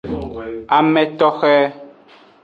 [0.77, 1.55] Ame toxe.